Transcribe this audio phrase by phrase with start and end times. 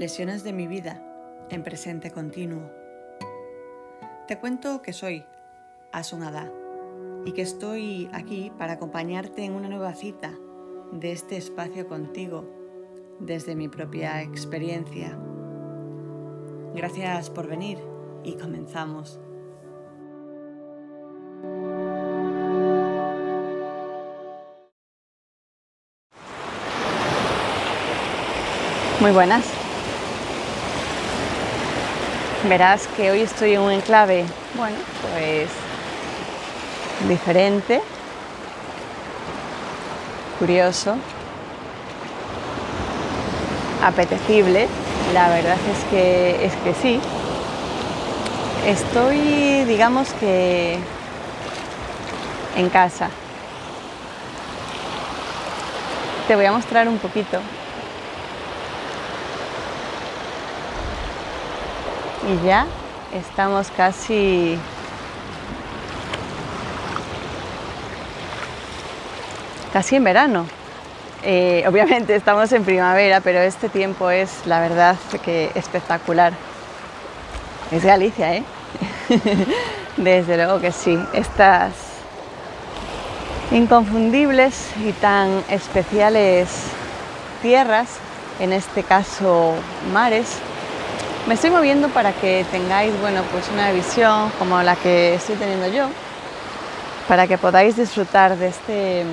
[0.00, 0.98] Reflexiones de mi vida
[1.50, 2.70] en presente continuo.
[4.26, 5.26] Te cuento que soy
[5.92, 6.50] Asunada
[7.26, 10.32] y que estoy aquí para acompañarte en una nueva cita
[10.90, 12.48] de este espacio contigo
[13.18, 15.18] desde mi propia experiencia.
[16.74, 17.76] Gracias por venir
[18.24, 19.20] y comenzamos.
[29.02, 29.59] Muy buenas.
[32.48, 35.50] Verás que hoy estoy en un enclave, bueno, pues
[37.06, 37.82] diferente,
[40.38, 40.96] curioso,
[43.84, 44.68] apetecible.
[45.12, 47.00] La verdad es que es que sí.
[48.66, 50.78] Estoy, digamos que
[52.56, 53.10] en casa.
[56.26, 57.38] Te voy a mostrar un poquito
[62.28, 62.66] y ya
[63.12, 64.58] estamos casi
[69.72, 70.46] casi en verano.
[71.22, 76.32] Eh, obviamente estamos en primavera, pero este tiempo es la verdad que espectacular.
[77.70, 78.44] Es Galicia, ¿eh?
[79.96, 80.98] Desde luego que sí.
[81.12, 81.72] Estas
[83.50, 86.48] inconfundibles y tan especiales
[87.42, 87.88] tierras,
[88.38, 89.54] en este caso
[89.92, 90.38] mares,
[91.26, 95.68] me estoy moviendo para que tengáis, bueno, pues una visión como la que estoy teniendo
[95.68, 95.86] yo,
[97.08, 99.04] para que podáis disfrutar de este,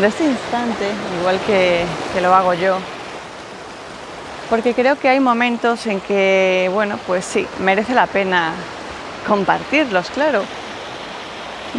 [0.00, 2.78] de este instante, igual que, que lo hago yo.
[4.48, 8.52] Porque creo que hay momentos en que, bueno, pues sí, merece la pena
[9.26, 10.42] compartirlos, claro.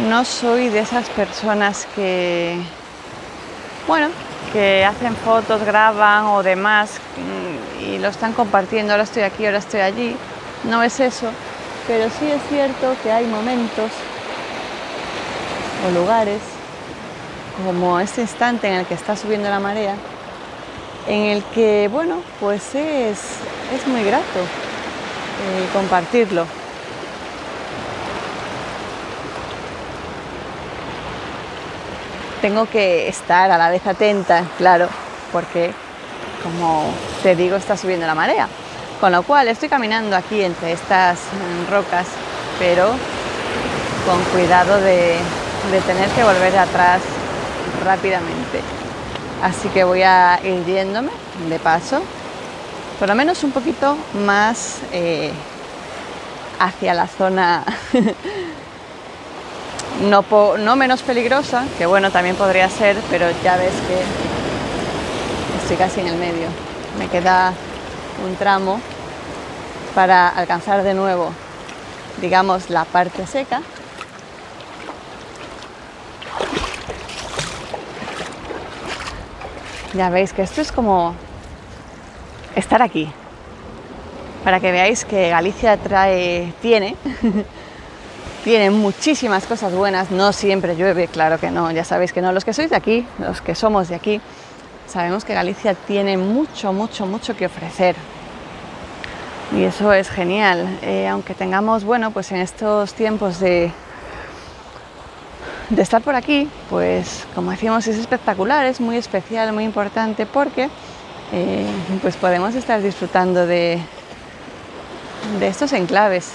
[0.08, 2.56] No soy de esas personas que,
[3.86, 4.08] bueno,
[4.52, 7.00] que hacen fotos, graban o demás
[7.84, 10.16] y lo están compartiendo, ahora estoy aquí, ahora estoy allí.
[10.64, 11.30] No es eso,
[11.86, 13.90] pero sí es cierto que hay momentos
[15.86, 16.40] o lugares,
[17.64, 19.94] como este instante en el que está subiendo la marea,
[21.06, 23.18] en el que, bueno, pues es,
[23.74, 26.46] es muy grato eh, compartirlo.
[32.40, 34.88] Tengo que estar a la vez atenta, claro,
[35.32, 35.72] porque
[36.44, 36.84] como
[37.22, 38.46] te digo, está subiendo la marea.
[39.00, 41.18] Con lo cual estoy caminando aquí entre estas
[41.70, 42.06] rocas,
[42.58, 42.90] pero
[44.06, 45.16] con cuidado de,
[45.86, 47.00] tener que volver atrás
[47.84, 48.60] rápidamente.
[49.42, 51.10] Así que voy a ir yéndome
[51.48, 52.02] de paso,
[52.98, 55.32] por lo menos un poquito más eh,
[56.60, 57.64] hacia la zona
[60.00, 64.23] no menos peligrosa, que bueno, también podría ser, pero ya ves que
[65.64, 66.48] estoy casi en el medio.
[66.98, 67.54] Me queda
[68.22, 68.82] un tramo
[69.94, 71.30] para alcanzar de nuevo,
[72.20, 73.62] digamos, la parte seca.
[79.94, 81.14] Ya veis que esto es como
[82.54, 83.10] estar aquí,
[84.44, 86.94] para que veáis que Galicia trae, tiene,
[88.44, 92.44] tiene muchísimas cosas buenas, no siempre llueve, claro que no, ya sabéis que no, los
[92.44, 94.20] que sois de aquí, los que somos de aquí,
[94.94, 97.96] Sabemos que Galicia tiene mucho, mucho, mucho que ofrecer.
[99.50, 100.78] Y eso es genial.
[100.82, 103.72] Eh, aunque tengamos, bueno, pues en estos tiempos de,
[105.70, 110.70] de estar por aquí, pues como decíamos, es espectacular, es muy especial, muy importante porque
[111.32, 111.66] eh,
[112.00, 113.80] pues podemos estar disfrutando de,
[115.40, 116.34] de estos enclaves.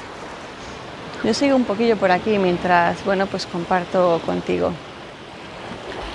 [1.23, 4.73] Yo sigo un poquillo por aquí mientras, bueno, pues comparto contigo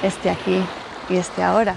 [0.02, 0.62] este aquí
[1.08, 1.76] y este ahora.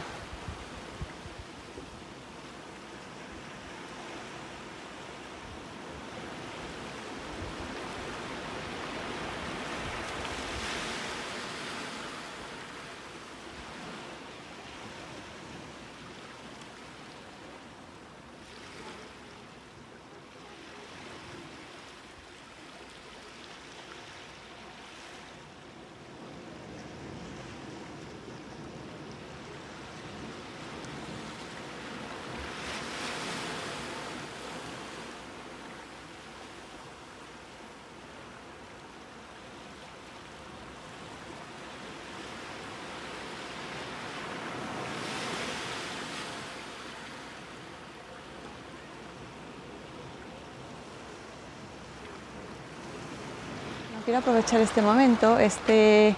[54.07, 56.15] Quiero aprovechar este momento, este,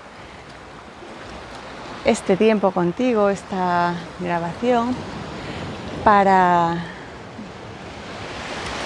[2.05, 4.95] este tiempo contigo, esta grabación,
[6.03, 6.83] para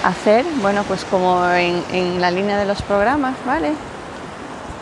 [0.04, 3.74] hacer, bueno, pues como en, la línea de los programas, ¿vale?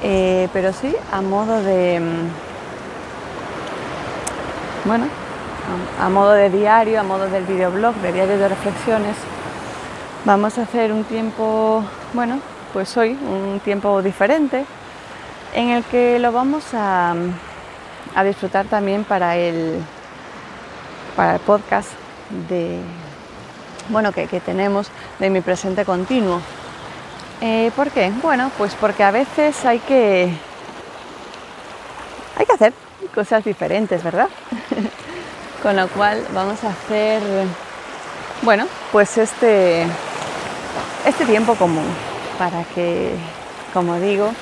[0.04, 2.30] Eh, pero sí a modo de, mm,
[4.86, 5.06] bueno,
[6.00, 9.16] a, modo de diario, a modo del videoblog, de diario de reflexiones,
[10.24, 11.82] vamos a hacer un tiempo,
[12.12, 14.64] bueno, pues hoy, un tiempo diferente,
[15.54, 17.14] en el que lo vamos a,
[18.14, 19.78] a disfrutar también para el,
[21.16, 21.90] para el podcast
[22.48, 22.80] de,
[23.88, 24.88] bueno, que, tenemos
[25.18, 26.40] de mi presente continuo.
[27.40, 28.12] Eh, ¿Por qué?
[28.22, 30.32] Bueno, pues porque a veces hay que,
[32.38, 32.72] hay que hacer
[33.14, 34.28] cosas diferentes, ¿verdad?
[35.62, 37.20] Con lo cual vamos a hacer,
[38.42, 39.86] bueno, pues este,
[41.04, 43.14] este tiempo común para que,
[43.72, 44.32] como digo,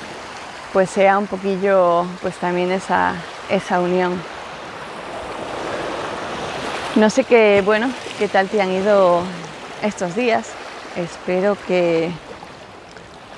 [0.73, 3.15] pues sea un poquillo, pues también esa,
[3.49, 4.21] esa unión.
[6.95, 9.21] No sé qué, bueno, qué tal te han ido
[9.81, 10.49] estos días.
[10.95, 12.11] Espero que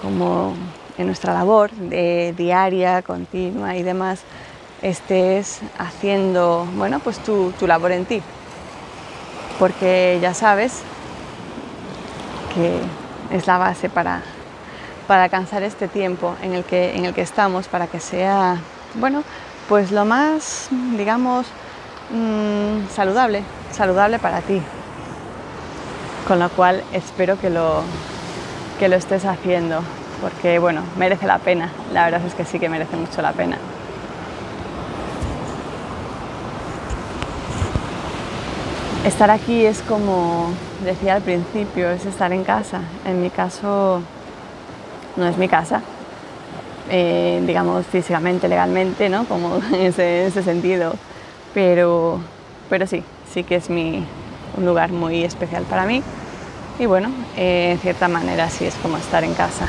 [0.02, 0.56] como
[0.98, 4.22] en nuestra labor de diaria, continua y demás,
[4.82, 8.22] estés haciendo, bueno, pues tu, tu labor en ti.
[9.60, 10.82] Porque ya sabes
[12.54, 12.80] que
[13.36, 14.22] es la base para,
[15.08, 18.58] para alcanzar este tiempo en el, que, en el que estamos, para que sea,
[18.96, 19.24] bueno,
[19.68, 21.48] pues lo más, digamos,
[22.10, 24.62] Mm, saludable, saludable para ti.
[26.28, 27.82] Con lo cual espero que lo,
[28.80, 29.82] que lo estés haciendo,
[30.22, 33.58] porque bueno, merece la pena, la verdad es que sí que merece mucho la pena.
[39.06, 40.54] Estar aquí es como
[40.86, 42.82] decía al principio, es estar en casa.
[43.06, 44.02] En mi caso
[45.16, 45.82] no es mi casa,
[46.90, 49.26] eh, digamos físicamente, legalmente, ¿no?
[49.26, 50.94] Como en ese, en ese sentido
[51.54, 52.20] pero,
[52.70, 54.06] pero sí, sí que es mi,
[54.58, 56.02] un lugar muy especial para mí
[56.80, 59.68] y bueno, eh, en cierta manera sí es como estar en casa.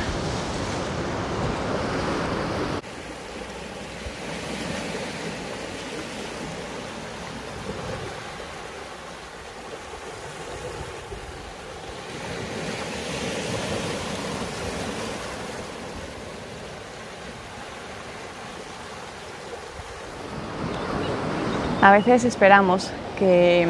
[21.85, 23.69] A veces esperamos que,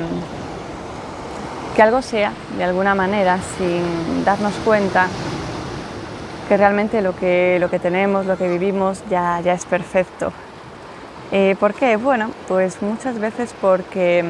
[1.75, 5.09] que algo sea, de alguna manera, sin darnos cuenta
[6.49, 10.33] que realmente lo que, lo que tenemos, lo que vivimos ya, ya es perfecto.
[11.33, 11.97] Eh, ¿Por qué?
[11.97, 14.25] Bueno, pues muchas veces porque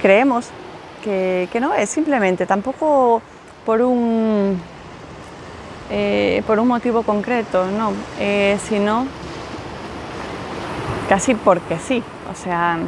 [0.00, 0.46] creemos
[1.04, 3.20] que, no es simplemente, tampoco
[3.66, 4.58] por un,
[5.90, 9.06] eh, por un motivo concreto, no, eh, sino
[11.08, 12.02] casi porque sí.
[12.30, 12.78] O sea,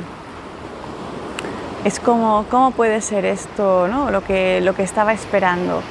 [1.85, 4.11] es como, ¿cómo puede ser esto, ¿no?
[4.11, 5.83] lo, que, lo que estaba esperando?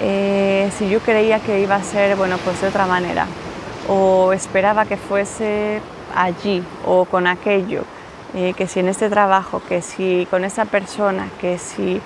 [0.00, 3.26] Eh, si yo creía que iba a ser, bueno, pues de otra manera,
[3.88, 5.80] o esperaba que fuese
[6.14, 7.82] allí o con aquello,
[8.34, 12.00] eh, que si en este trabajo, que si con esa persona, que si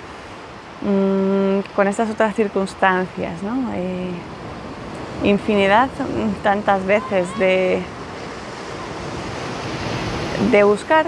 [0.81, 3.73] mm, con estas otras circunstancias, ¿no?
[3.75, 4.11] Eh,
[5.23, 5.89] infinidad,
[6.41, 7.81] tantas veces de,
[10.51, 11.05] de buscar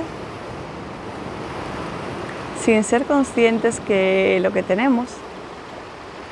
[2.63, 5.07] sin ser conscientes que lo que tenemos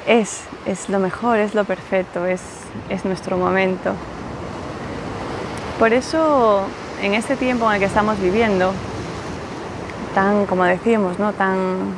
[0.07, 2.41] es, es lo mejor, es lo perfecto, es,
[2.89, 3.93] es nuestro momento.
[5.77, 6.63] Por eso,
[7.01, 8.73] en este tiempo en el que estamos viviendo,
[10.15, 11.33] tan, como decimos, ¿no?
[11.33, 11.93] tan,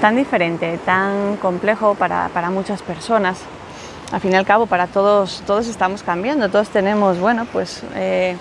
[0.00, 3.38] tan diferente, tan complejo para, para, muchas personas,
[4.12, 7.82] al fin y al cabo para todos, todos estamos cambiando, todos tenemos, bueno, pues...
[7.94, 8.36] Eh,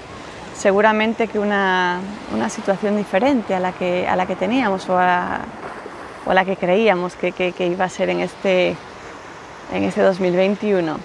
[0.58, 2.00] seguramente que una,
[2.50, 5.42] situación diferente a la que, a la que teníamos o a,
[6.26, 8.76] la que creíamos que, iba a ser en este,
[9.74, 10.98] en este 2021.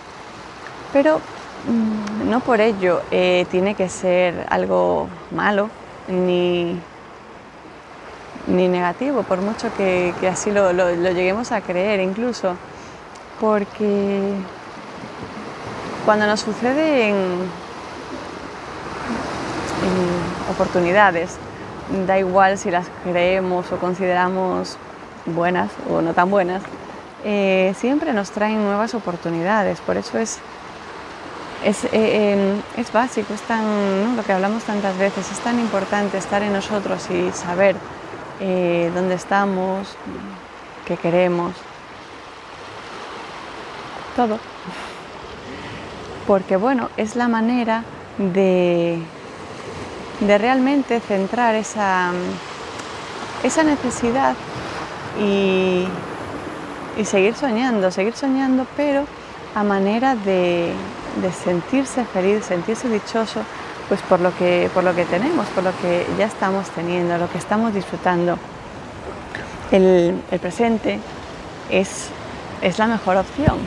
[0.92, 5.69] Pero mm, no por ello eh, tiene que ser algo malo
[6.09, 6.78] ni,
[8.47, 12.57] ni negativo, por mucho que, así lo, lo, lleguemos a creer incluso,
[13.40, 14.33] porque
[16.04, 17.69] cuando nos sucede en
[20.50, 21.37] oportunidades.
[22.06, 24.76] Da igual si las creemos o consideramos
[25.26, 26.62] buenas o no tan buenas,
[27.25, 29.80] eh, siempre nos traen nuevas oportunidades.
[29.80, 30.38] Por eso es,
[31.64, 36.16] es, eh, em, es básico, es tan, lo que hablamos tantas veces, es tan importante
[36.18, 37.76] estar en nosotros y saber
[38.40, 39.96] eh, dónde estamos,
[40.87, 41.52] qué queremos,
[44.16, 44.38] todo.
[46.26, 47.84] Porque bueno, es la manera
[48.18, 49.02] de
[50.20, 52.12] de realmente centrar esa,
[53.42, 54.34] esa necesidad
[55.18, 55.86] y,
[56.98, 59.04] y seguir soñando, seguir soñando, pero
[59.54, 60.72] a manera de,
[61.20, 63.40] de sentirse feliz, sentirse dichoso,
[63.88, 67.28] pues por lo que, por lo que tenemos, por lo que ya estamos teniendo, lo
[67.30, 68.38] que estamos disfrutando.
[69.72, 71.00] El, el presente
[71.70, 72.08] es,
[72.62, 73.58] es la mejor opción.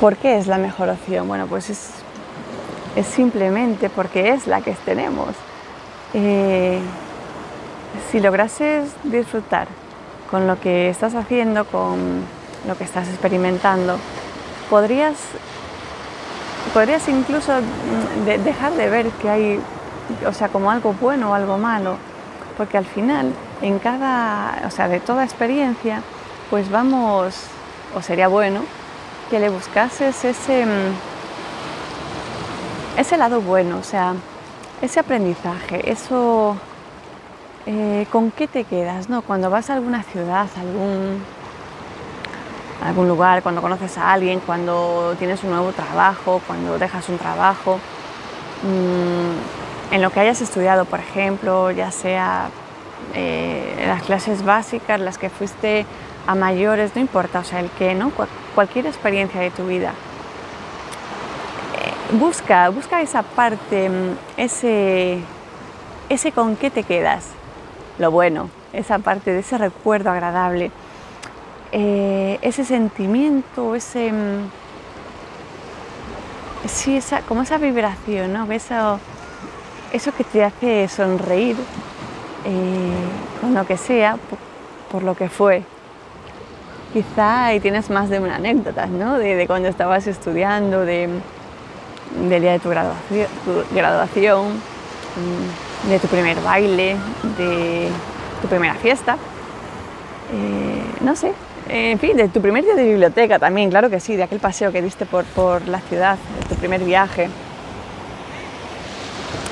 [0.00, 1.26] ¿Por qué es la mejor opción?
[1.26, 1.90] Bueno, pues es,
[2.96, 5.28] es simplemente porque es la que tenemos.
[6.14, 6.80] Eh,
[8.10, 9.68] si lograses disfrutar
[10.30, 12.24] con lo que estás haciendo, con
[12.66, 13.98] lo que estás experimentando,
[14.68, 15.14] podrías,
[16.74, 17.52] podrías incluso
[18.44, 19.60] dejar de ver que hay,
[20.26, 21.96] o sea, como algo bueno o algo malo,
[22.56, 26.02] porque al final, en cada, o sea, de toda experiencia,
[26.50, 27.34] pues vamos,
[27.94, 28.60] o sería bueno,
[29.30, 31.05] que le buscases ese, mm,
[32.96, 34.14] ese lado bueno, o sea,
[34.82, 36.56] ese aprendizaje, eso,
[37.66, 39.08] eh, ¿con qué te quedas?
[39.08, 39.22] No?
[39.22, 41.22] Cuando vas a alguna ciudad, algún,
[42.84, 47.78] algún lugar, cuando conoces a alguien, cuando tienes un nuevo trabajo, cuando dejas un trabajo,
[48.62, 52.48] mm, en lo que hayas estudiado, por ejemplo, ya sea
[53.14, 55.86] eh, las clases básicas, las que fuiste
[56.26, 58.10] a mayores, no importa, o sea, el que, ¿no?
[58.54, 59.92] cualquier experiencia de tu vida.
[62.12, 65.18] Busca, busca esa parte, mm, ese,
[66.08, 67.24] ese con qué te quedas,
[67.98, 70.70] lo bueno, esa parte de ese recuerdo agradable,
[71.72, 74.48] eh, ese sentimiento, ese, mm,
[76.68, 78.50] sí, esa, como esa vibración, ¿no?
[78.52, 79.00] Eso,
[79.92, 81.56] eso que te hace sonreír
[82.44, 84.16] eh, con lo que sea,
[84.92, 85.64] por lo que fue,
[86.92, 89.18] quizá ahí tienes más de una anécdota, ¿no?
[89.18, 91.08] De, cuando estabas estudiando, de,
[92.28, 96.96] del día de tu graduación, mm, de tu primer baile,
[97.38, 97.88] de
[98.42, 99.16] tu primera fiesta,
[100.32, 101.32] eh, no sé,
[101.68, 104.72] en fin, de tu primer día de biblioteca también, claro que sí, de aquel paseo
[104.72, 107.28] que diste por, por la ciudad, de tu primer viaje,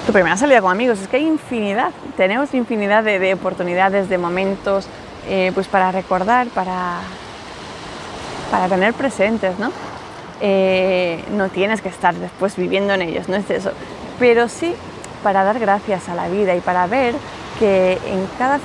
[0.06, 4.86] tu primera salida con amigos, es que hay infinidad, tenemos infinidad de, oportunidades, de momentos,
[5.28, 6.98] eh, pues para recordar, para,
[8.50, 9.72] para tener presentes, ¿no?
[10.46, 13.70] Eh, no tienes que estar después viviendo en ellos, no es eso,
[14.18, 14.74] pero sí
[15.22, 17.14] para dar gracias a la vida y para ver
[17.58, 18.60] que en cada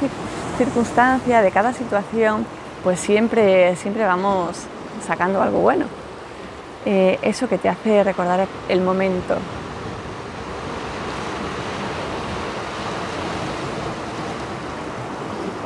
[0.57, 2.45] circunstancia, de cada situación,
[2.83, 4.57] pues siempre, siempre vamos
[5.07, 5.85] sacando algo bueno.
[6.85, 9.37] Eh, eso que te hace recordar el momento.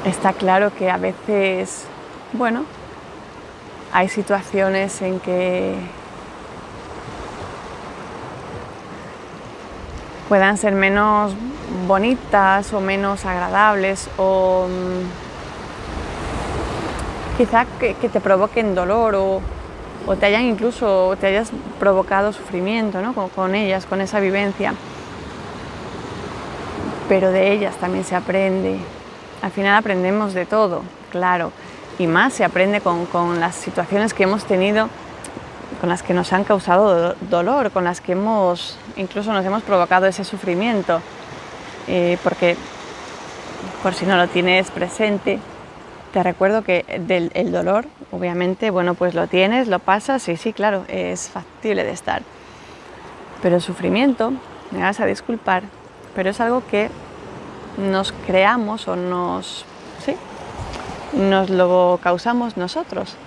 [0.06, 1.86] Está claro que a veces,
[2.34, 2.66] bueno,
[3.92, 6.03] hay situaciones en que
[10.30, 11.34] puedan ser menos
[11.88, 15.04] bonitas o menos agradables o mm,
[17.38, 19.42] quizá que, te provoquen dolor o,
[20.20, 23.14] te hayan incluso te hayas provocado sufrimiento ¿no?
[23.14, 24.74] con, con ellas, con esa vivencia.
[27.10, 28.78] Pero de ellas también se aprende.
[29.42, 31.52] Al final aprendemos de todo, claro
[32.00, 34.90] y más se aprende con, las situaciones que hemos tenido,
[35.84, 40.06] con las que nos han causado dolor, con las que hemos, incluso nos hemos provocado
[40.06, 41.02] ese sufrimiento,
[41.90, 42.56] eh, porque
[43.84, 45.40] por si no lo tienes presente,
[46.14, 50.54] te recuerdo que del el dolor, obviamente, bueno, pues lo tienes, lo pasas, y sí,
[50.54, 52.22] claro, es factible de estar.
[53.42, 54.32] Pero el sufrimiento,
[54.72, 55.64] me vas a disculpar,
[56.16, 56.90] pero es algo que
[57.76, 59.66] nos creamos o nos,
[60.06, 60.16] sí,
[61.12, 63.18] nos lo causamos nosotros.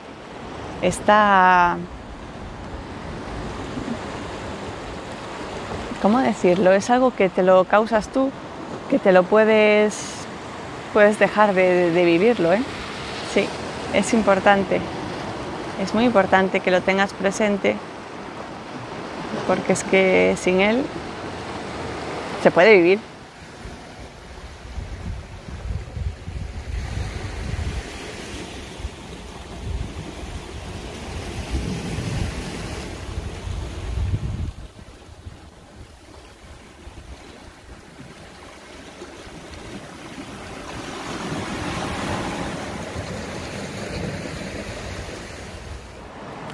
[0.80, 1.76] Está...
[6.02, 6.72] ¿Cómo decirlo?
[6.72, 8.30] Es algo que te lo causas tú,
[8.90, 9.96] que te lo puedes,
[10.92, 12.52] puedes dejar de, vivirlo.
[12.52, 12.62] ¿eh?
[13.32, 13.46] Sí,
[13.94, 14.80] es importante.
[15.82, 17.76] Es muy importante que lo tengas presente
[19.46, 20.84] porque es que sin él
[22.42, 23.00] se puede vivir.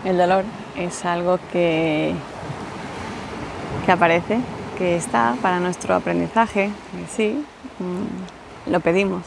[0.04, 0.44] El dolor
[0.76, 2.14] es algo que,
[3.86, 4.38] que aparece,
[4.76, 6.70] que está para nuestro aprendizaje,
[7.14, 7.44] sí,
[7.78, 9.22] mm, lo pedimos.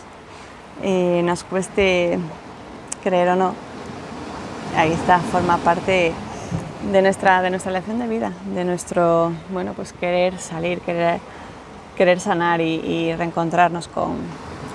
[0.84, 2.20] Eh, nos cueste
[3.03, 3.53] creer o no,
[4.75, 6.12] ahí está, forma parte
[6.91, 11.20] de nuestra, de nuestra lección de vida, de nuestro, bueno, pues querer salir, querer,
[11.96, 14.17] querer sanar y, reencontrarnos con,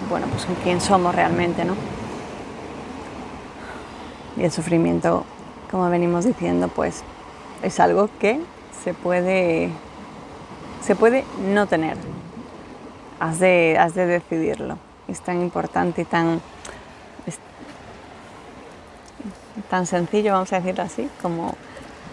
[0.08, 1.74] bueno, pues con quién somos realmente, ¿no?
[4.36, 5.24] Y el sufrimiento,
[5.70, 7.02] como venimos diciendo, pues
[7.62, 8.40] es algo que
[8.82, 9.70] se puede,
[10.82, 11.96] se puede no tener.
[13.20, 14.78] Has de, has de decidirlo.
[15.06, 16.40] Es tan importante y tan,
[19.68, 21.54] tan sencillo, vamos a decirlo así, como,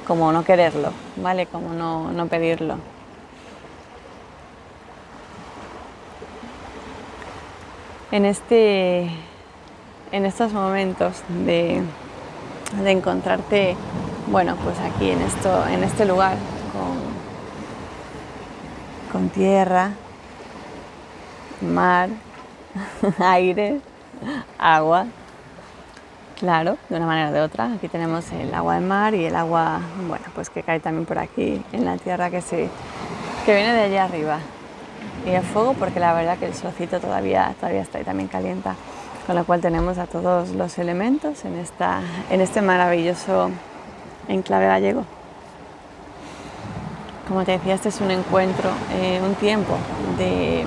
[0.05, 1.47] como no quererlo, ¿vale?
[1.47, 2.77] Como no, no pedirlo.
[8.11, 9.09] En, este,
[10.11, 11.81] en estos momentos de,
[12.73, 13.75] de encontrarte,
[14.27, 16.35] bueno, pues aquí en, esto, en este lugar
[16.73, 16.97] con,
[19.11, 19.91] con tierra,
[21.61, 22.09] mar,
[23.19, 23.79] aire,
[24.57, 25.05] agua,
[26.39, 27.73] claro, de una manera o de otra.
[27.73, 31.19] Aquí tenemos el agua del mar y el agua, bueno, pues que cae también por
[31.19, 32.69] aquí en la tierra que, se,
[33.45, 34.39] que viene de allá arriba.
[35.25, 38.75] Y el fuego porque la verdad que el solcito todavía, todavía está ahí también calienta
[39.27, 43.51] con lo cual tenemos a todos los elementos en, esta, en este maravilloso
[44.29, 45.03] enclave gallego.
[47.27, 49.75] Como te decía, este es un encuentro, eh, un tiempo
[50.17, 50.65] de...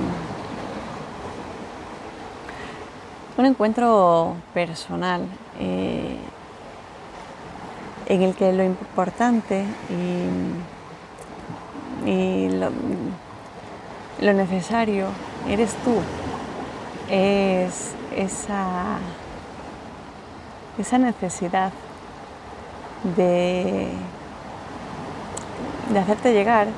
[3.39, 5.23] un encuentro personal
[5.59, 6.19] eh,
[8.05, 9.65] en el que lo importante
[12.05, 12.69] y, y lo,
[14.21, 15.07] lo necesario
[15.49, 15.95] eres tú,
[17.09, 18.99] es esa,
[20.79, 21.73] esa necesidad
[23.17, 23.89] de,
[25.93, 26.69] de hacerte llegar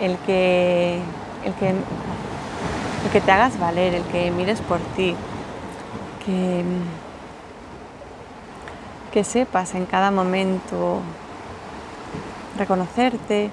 [0.00, 1.00] el que,
[1.44, 5.14] el, que, el que te hagas valer, el que mires por ti,
[6.24, 6.64] que,
[9.12, 11.00] que sepas en cada momento
[12.58, 13.50] reconocerte,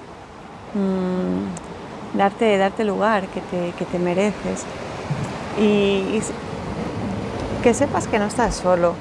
[0.74, 4.64] mmm, darte, darte lugar que te, que te mereces.
[7.62, 8.94] Que sepas que no estás solo,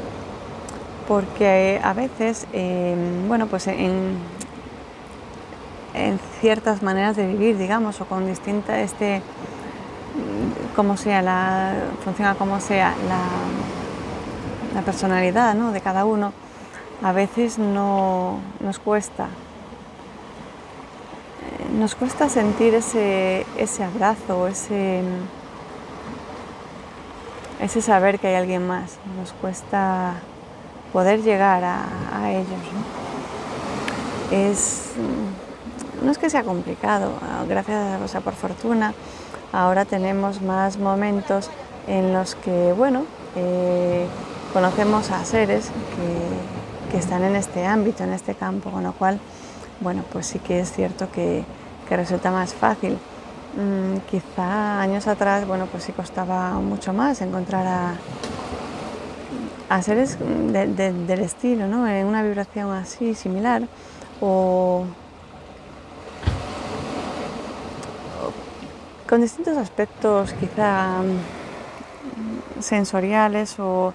[1.08, 4.20] porque a veces, em, bueno, pues en,
[6.40, 9.22] ciertas maneras de vivir, digamos, o con distinta, este,
[10.76, 13.20] como sea, la, funciona como sea la,
[14.74, 15.72] la personalidad ¿no?
[15.72, 16.34] de cada uno,
[17.04, 19.26] a veces no nos cuesta
[21.42, 25.02] eh, nos cuesta sentir ese, ese abrazo, ese,
[27.62, 28.98] ese saber que hay alguien más.
[29.18, 30.16] Nos cuesta
[30.92, 32.48] poder llegar a, ellos.
[32.50, 34.36] ¿no?
[34.36, 34.92] Es,
[36.04, 37.12] no es que sea complicado,
[37.48, 38.94] gracias, o sea, por fortuna,
[39.52, 41.50] ahora tenemos más momentos
[41.88, 43.04] en los que, bueno,
[43.36, 44.08] eh,
[44.54, 45.70] conocemos a seres
[46.90, 49.18] que, están en este ámbito, en este campo, con lo cual,
[49.80, 51.46] bueno, pues sí que es cierto que
[51.90, 52.98] resulta más fácil
[53.54, 57.98] Mm, quizá años atrás, bueno, pues sí costaba mucho más encontrar
[59.70, 61.88] a, seres del estilo, ¿no?
[61.88, 63.64] En una vibración así, similar,
[64.22, 64.86] o,
[69.10, 73.94] con distintos aspectos quizá mm, sensoriales o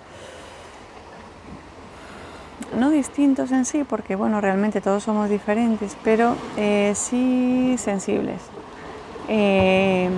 [2.75, 8.43] no distintos en sí, porque bueno, realmente todos somos diferentes, pero eh, sí sensibles.
[9.29, 10.09] Eh,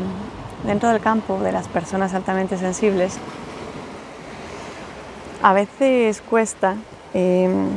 [0.64, 3.18] dentro del campo de las personas altamente sensibles,
[5.42, 6.76] a veces cuesta,
[7.14, 7.68] em,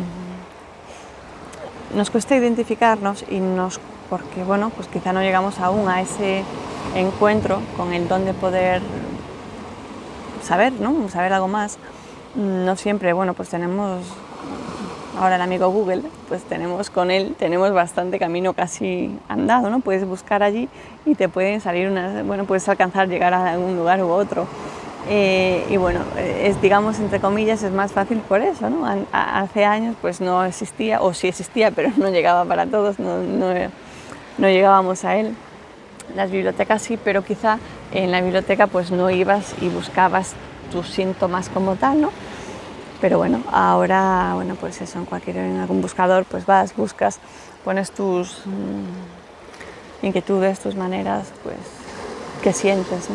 [1.96, 6.44] nos cuesta identificarnos y nos, porque bueno, pues quizá no llegamos aún a ese
[6.96, 8.82] encuentro con el don de poder
[10.44, 11.08] saber, ¿no?
[11.10, 11.78] Saber algo más.
[12.36, 14.02] No siempre, bueno, pues tenemos
[15.20, 19.80] ahora el amigo Google, pues tenemos con él, tenemos bastante camino casi andado, ¿no?
[19.80, 20.70] Puedes buscar allí
[21.06, 24.48] y te pueden salir unas, bueno, puedes alcanzar llegar a un lugar u otro.
[25.10, 28.86] Eh, y bueno, es, digamos, entre comillas, es más fácil por eso, ¿no?
[29.12, 34.48] hace años pues no existía, o sí existía, pero no llegaba para todos, no, no
[34.48, 35.36] llegábamos a él.
[36.16, 37.58] Las bibliotecas sí, pero quizá
[37.94, 40.34] en la biblioteca pues no ibas y buscabas
[40.72, 42.12] tus síntomas como tal, ¿no?
[43.02, 47.20] Pero bueno, ahora, bueno, pues eso, en cualquier, en algún buscador, pues vas, buscas,
[47.66, 51.58] pones tus mm, inquietudes, tus maneras, pues,
[52.44, 53.10] que sientes.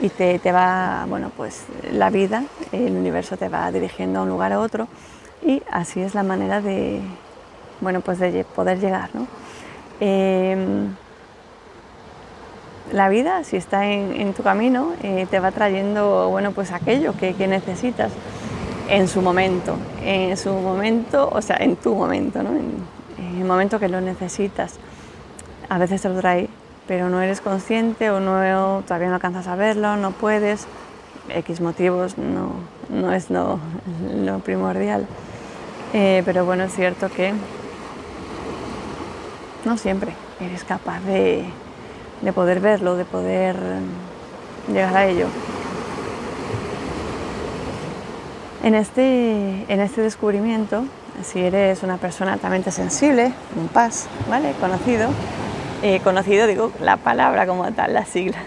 [0.00, 4.28] Y te, te, va, bueno, pues la vida, el universo te va dirigiendo a un
[4.28, 4.88] lugar a otro
[5.44, 7.00] y así es la manera de,
[7.80, 9.26] bueno, pues de poder llegar, ¿no?
[10.00, 10.88] Eh,
[12.92, 17.34] la vida, si está en, tu camino, eh, te va trayendo, bueno, pues aquello que,
[17.34, 18.12] que necesitas
[18.88, 22.50] en su momento, en su momento, o sea, en tu momento, ¿no?
[22.50, 22.98] en,
[23.38, 24.78] el momento que lo necesitas.
[25.68, 26.48] A veces te lo trae,
[26.86, 30.66] pero no eres consciente o no, todavía no alcanzas a verlo, no puedes.
[31.28, 32.52] X motivos no,
[32.88, 33.60] no es lo,
[34.44, 35.06] primordial.
[35.92, 37.34] Eh, pero bueno, es cierto que
[39.64, 41.44] no siempre eres capaz de,
[42.22, 43.56] de poder verlo, de poder
[44.68, 45.26] llegar a ello.
[48.62, 50.84] En este, en este descubrimiento,
[51.22, 54.52] si eres una persona altamente sensible, un PAS, ¿vale?
[54.60, 55.10] Conocido,
[55.82, 58.44] eh, conocido digo la palabra como tal, las siglas.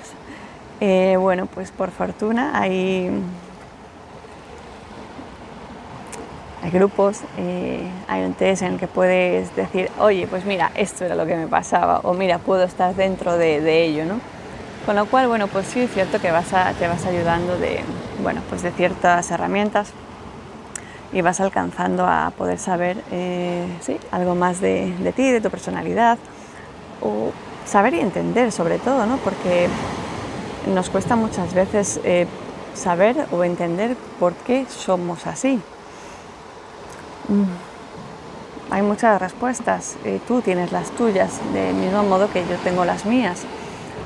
[0.82, 3.10] Eh, bueno, pues por fortuna hay,
[6.62, 11.06] hay grupos, eh, hay un test en el que puedes decir, oye, pues mira, esto
[11.06, 14.20] era lo que me pasaba, o mira, puedo estar dentro de, de ello, ¿no?
[14.86, 16.48] Con lo cual, bueno, pues sí es cierto que vas
[16.80, 17.82] te vas ayudando de,
[18.24, 19.94] bueno, pues de ciertas herramientas
[21.14, 23.68] y vas alcanzando a poder saber eh,
[24.12, 26.18] algo más de, ti, de tu personalidad,
[27.02, 27.32] o
[27.66, 29.18] saber y entender sobre todo, ¿no?
[29.18, 29.68] porque
[30.74, 32.28] nos cuesta muchas veces eh,
[32.74, 35.60] saber o entender por qué somos así.
[37.28, 37.44] Mm.
[38.72, 43.06] Hay muchas respuestas, eh, tú tienes las tuyas, del mismo modo que yo tengo las
[43.06, 43.44] mías.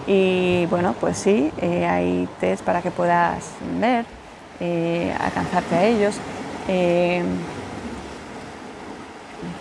[0.07, 4.05] Y bueno, pues sí, eh, hay test para que puedas ver,
[4.59, 6.15] eh, alcanzarte a ellos.
[6.67, 7.23] Eh,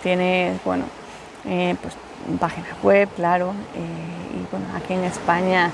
[0.03, 0.85] tienes, bueno,
[1.43, 1.95] pues
[2.39, 3.53] página web, claro.
[3.75, 5.71] y bueno, aquí en España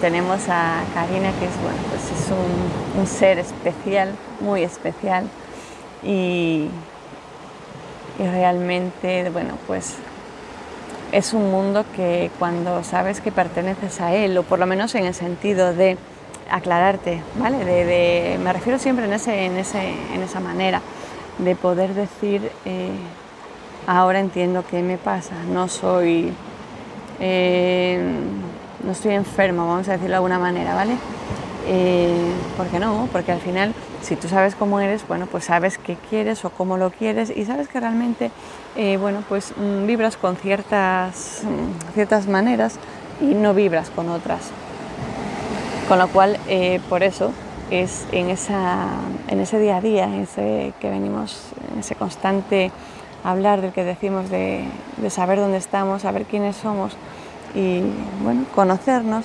[0.00, 5.24] tenemos a Karina, que es, bueno, pues es un, un ser especial, muy especial.
[6.02, 6.68] Y,
[8.18, 9.96] y realmente, bueno, pues
[11.14, 15.04] es un mundo que cuando sabes que perteneces a él, o por lo menos en
[15.04, 15.96] el sentido de
[16.50, 17.64] aclararte, ¿vale?
[17.64, 20.82] De, me refiero siempre en, ese, en, ese, en esa manera,
[21.38, 22.90] de poder decir, eh,
[23.86, 26.32] ahora entiendo qué me pasa, no soy,
[27.20, 28.02] eh,
[28.84, 30.96] no estoy enfermo, vamos a decirlo de alguna manera, ¿vale?
[31.68, 33.08] Eh, ¿Por qué no?
[33.12, 33.72] Porque al final
[34.04, 37.46] si tú sabes cómo eres, bueno, pues sabes qué quieres o cómo lo quieres y
[37.46, 38.30] sabes que realmente,
[38.76, 42.78] eh, bueno, pues mm, vibras con ciertas, mm, ciertas maneras
[43.20, 44.50] y no vibras con otras.
[45.88, 47.32] Con lo cual, eh, por eso
[47.70, 48.88] es en, esa,
[49.28, 52.70] en ese día a día, en ese que venimos, en ese constante
[53.24, 54.64] hablar del que decimos de,
[54.98, 56.94] de saber dónde estamos, saber quiénes somos
[57.54, 57.80] y,
[58.22, 59.24] bueno, conocernos,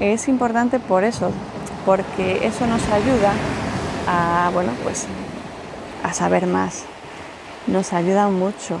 [0.00, 1.30] es importante por eso,
[1.86, 3.32] porque eso nos ayuda
[4.08, 5.06] a, bueno, pues,
[6.02, 6.84] a saber más.
[7.66, 8.78] Nos ayuda mucho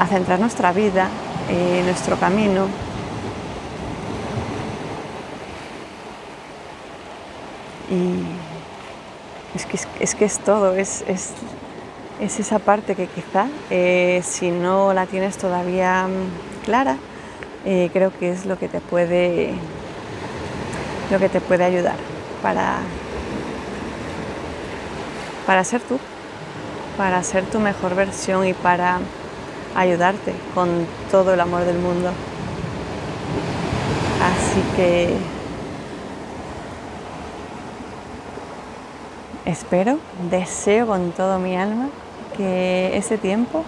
[0.00, 1.08] a, centrar nuestra vida,
[1.48, 2.66] en nuestro camino.
[7.88, 8.24] Y
[9.54, 11.32] es que es, que es todo, es, es,
[12.20, 16.96] esa parte que quizá eh, si no la tienes todavía mm, clara,
[17.64, 19.54] eh, creo que es lo que te puede
[21.12, 21.96] lo que te puede ayudar
[22.42, 22.78] para,
[25.46, 25.98] para ser tú,
[26.96, 28.98] para ser tu mejor versión y para
[29.76, 32.10] ayudarte con todo el amor del mundo.
[34.22, 35.14] Así que
[39.44, 39.98] espero,
[40.30, 41.90] deseo con todo mi alma
[42.38, 43.64] que ese tiempo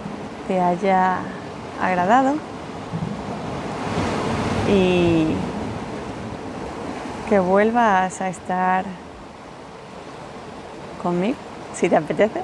[0.47, 1.19] te haya
[1.79, 2.37] agradado
[4.67, 5.27] y
[7.29, 8.85] que vuelvas a estar
[11.01, 11.37] conmigo,
[11.73, 12.41] si te apetece,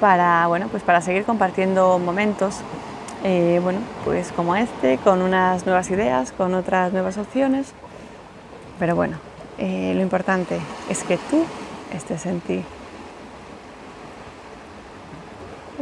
[0.00, 2.56] para, bueno, pues para seguir compartiendo momentos,
[3.24, 7.72] eh, bueno, pues como este, con unas nuevas ideas, con otras nuevas opciones.
[8.78, 9.16] Pero bueno,
[9.58, 11.44] eh, lo importante es que tú
[11.92, 12.62] estés en ti.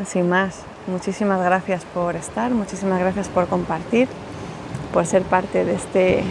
[0.07, 4.09] Sin más, muchísimas gracias por estar, muchísimas gracias por compartir,
[4.93, 6.25] por ser parte de este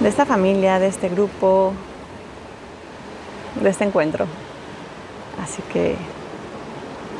[0.00, 1.72] de esta familia, de este grupo,
[3.60, 4.26] de este encuentro.
[5.42, 5.96] Así que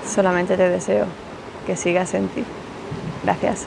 [0.07, 1.07] solamente te deseo
[1.66, 2.45] que sigas en ti.
[3.23, 3.66] Gracias.